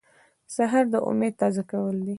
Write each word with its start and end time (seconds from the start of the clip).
سهار 0.55 0.85
د 0.93 0.95
امید 1.09 1.33
تازه 1.41 1.63
کول 1.71 1.95
دي. 2.05 2.09